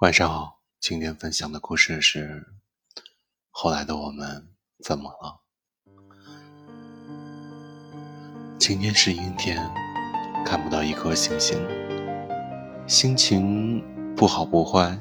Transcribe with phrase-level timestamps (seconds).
[0.00, 2.48] 晚上好，今天分享的故事是：
[3.50, 4.46] 后来的我们
[4.84, 5.40] 怎么了？
[8.58, 9.56] 今天是阴天，
[10.44, 11.58] 看不到一颗星星，
[12.86, 13.82] 心情
[14.14, 14.98] 不好不坏。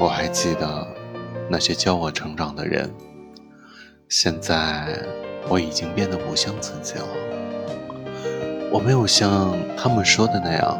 [0.00, 0.88] 我还记得
[1.48, 2.92] 那些教我成长的人，
[4.08, 5.06] 现在
[5.48, 7.06] 我已经变得不像自己了。
[8.72, 10.76] 我没有像他们说的那样。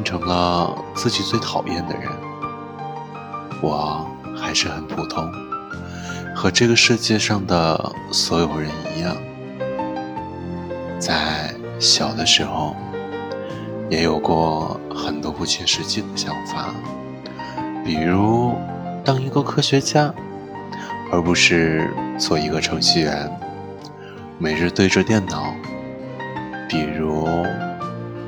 [0.00, 2.08] 变成了自己最讨厌的人，
[3.60, 5.30] 我还是很普通，
[6.34, 9.14] 和这个世界上的所有人一样。
[10.98, 12.74] 在小的时候，
[13.90, 16.74] 也有过很多不切实际的想法，
[17.84, 18.54] 比如
[19.04, 20.14] 当一个科学家，
[21.12, 23.30] 而不是做一个程序员，
[24.38, 25.52] 每日对着电脑。
[26.70, 27.28] 比如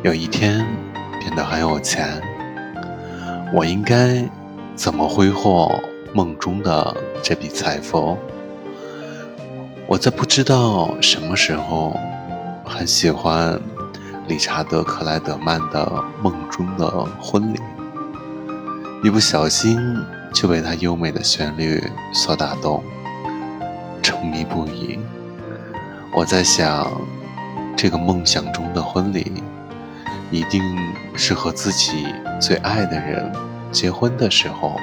[0.02, 0.66] 有一天。
[1.22, 2.20] 变得很有钱，
[3.54, 4.28] 我应该
[4.74, 5.80] 怎么挥霍
[6.12, 8.18] 梦中的这笔财富？
[9.86, 11.96] 我在不知道什么时候
[12.64, 13.56] 很喜欢
[14.26, 15.86] 理查德克莱德曼的
[16.22, 17.58] 《梦中的婚礼》，
[19.06, 19.78] 一不小心
[20.34, 21.80] 就被他优美的旋律
[22.12, 22.82] 所打动，
[24.02, 24.98] 沉迷不已。
[26.16, 26.90] 我在想，
[27.76, 29.40] 这个梦想中的婚礼。
[30.30, 30.62] 一定
[31.14, 32.06] 是和自己
[32.40, 33.30] 最爱的人
[33.70, 34.76] 结婚的时候，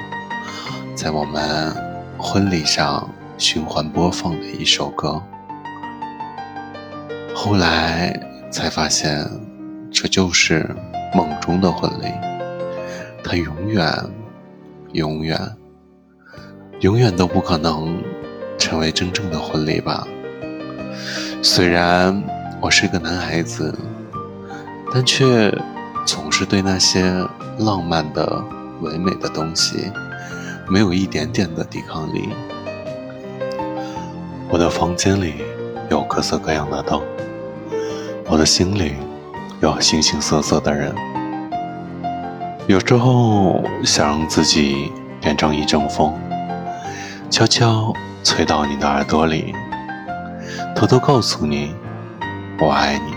[0.94, 1.74] 在我们
[2.18, 5.22] 婚礼上循环播放的一首歌。
[7.34, 8.18] 后来
[8.50, 9.26] 才发现，
[9.90, 10.74] 这就是
[11.14, 12.12] 梦中的婚礼，
[13.24, 13.92] 它永远、
[14.92, 15.38] 永远、
[16.80, 18.02] 永远都不可能
[18.58, 20.06] 成为真正的婚礼吧。
[21.42, 22.22] 虽然
[22.60, 23.74] 我是个男孩子。
[24.92, 25.56] 但却
[26.12, 27.24] 总是对那些
[27.60, 28.44] 浪漫的、
[28.80, 29.92] 唯美的东西
[30.68, 32.30] 没有一点点的抵抗力。
[34.48, 35.34] 我的房间里
[35.88, 37.00] 有各色各样的灯，
[38.26, 38.94] 我的心里
[39.60, 40.92] 有形形色色的人。
[42.66, 44.90] 有时候想让自己
[45.20, 46.12] 变成一阵风，
[47.30, 47.92] 悄悄
[48.24, 49.54] 吹到你的耳朵里，
[50.74, 51.72] 偷偷告诉你，
[52.60, 53.12] 我爱你。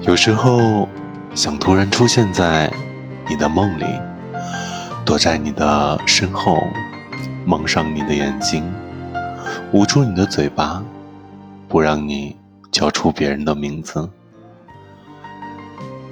[0.00, 0.88] 有时候，
[1.34, 2.70] 想突然出现在
[3.28, 3.84] 你的梦里，
[5.04, 6.60] 躲在你的身后，
[7.44, 8.68] 蒙上你的眼睛，
[9.72, 10.82] 捂住你的嘴巴，
[11.68, 12.36] 不让你
[12.72, 14.10] 叫出别人的名字。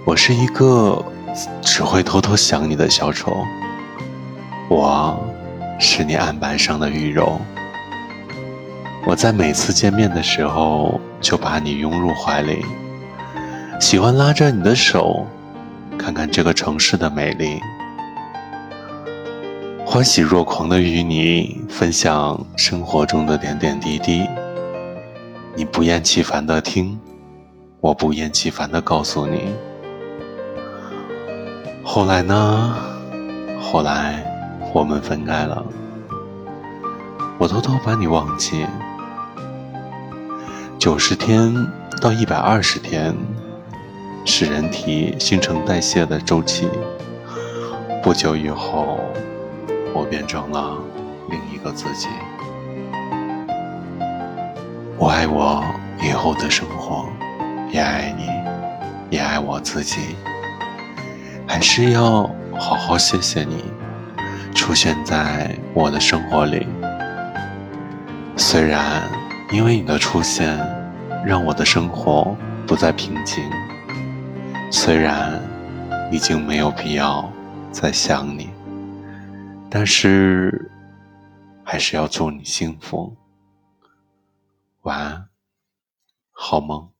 [0.04, 1.04] 我是一个
[1.60, 3.44] 只会偷偷想你的小丑，
[4.70, 5.18] 我
[5.80, 7.40] 是你案板上的玉肉。
[9.04, 12.64] 我在每次见面的时候，就把你拥入怀里。
[13.80, 15.24] 喜欢拉着你的手，
[15.96, 17.60] 看看这个城市的美丽，
[19.86, 24.26] 欢喜若狂的与你分享生活中的点点滴滴。
[25.54, 26.98] 你不厌其烦的听，
[27.80, 29.54] 我不厌其烦的告诉你。
[31.84, 32.74] 后来呢？
[33.60, 34.24] 后来
[34.72, 35.64] 我们分开了，
[37.38, 38.66] 我偷偷把你忘记。
[40.78, 41.54] 九十天
[42.00, 43.14] 到一百二十天。
[44.24, 46.68] 是人体新陈代谢的周期。
[48.02, 49.00] 不久以后，
[49.94, 50.78] 我变成了
[51.28, 52.08] 另一个自己。
[54.96, 55.64] 我爱我
[56.02, 57.06] 以后的生活，
[57.70, 60.16] 也爱你，也爱我自己。
[61.46, 63.64] 还是要好好谢谢你
[64.54, 66.66] 出现在我的生活里。
[68.36, 69.02] 虽然
[69.50, 70.58] 因为你的出现，
[71.24, 72.36] 让我的生活
[72.66, 73.42] 不再平静。
[74.70, 75.42] 虽然
[76.12, 77.32] 已经没有必要
[77.72, 78.50] 再想你，
[79.70, 80.70] 但是
[81.64, 83.16] 还是要祝你幸福。
[84.82, 85.28] 晚安，
[86.32, 86.90] 好梦。